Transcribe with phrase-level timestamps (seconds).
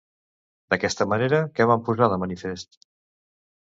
[0.73, 2.85] D'aquesta manera, què van posar de manifest?